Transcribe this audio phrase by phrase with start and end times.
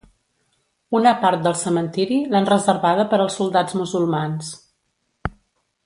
[0.99, 4.53] Una part del cementiri l'han reservada per als soldats musulmans.